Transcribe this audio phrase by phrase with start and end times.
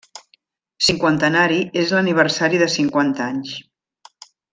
[0.85, 3.53] Cinquantenari és l'aniversari de cinquanta anys.